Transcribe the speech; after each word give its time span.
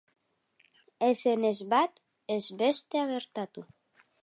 Ez 1.07 1.17
zen 1.19 1.45
ez 1.51 1.59
bat, 1.75 2.03
ez 2.39 2.45
bestea 2.65 3.07
gertatu. 3.15 3.67